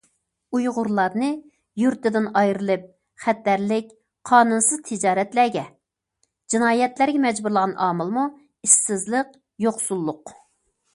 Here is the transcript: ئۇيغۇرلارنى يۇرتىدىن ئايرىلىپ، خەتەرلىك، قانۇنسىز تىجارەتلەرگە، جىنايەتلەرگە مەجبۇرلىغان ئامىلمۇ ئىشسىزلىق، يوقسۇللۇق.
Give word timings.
ئۇيغۇرلارنى 0.59 1.27
يۇرتىدىن 1.81 2.25
ئايرىلىپ، 2.41 2.87
خەتەرلىك، 3.25 3.93
قانۇنسىز 4.31 4.83
تىجارەتلەرگە، 4.89 5.65
جىنايەتلەرگە 6.55 7.25
مەجبۇرلىغان 7.29 7.79
ئامىلمۇ 7.89 8.29
ئىشسىزلىق، 8.31 9.41
يوقسۇللۇق. 9.69 10.39